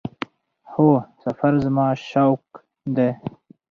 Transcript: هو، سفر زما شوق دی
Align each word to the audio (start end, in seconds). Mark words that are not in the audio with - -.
هو، 0.71 0.89
سفر 1.23 1.53
زما 1.63 1.87
شوق 2.09 2.43
دی 2.95 3.09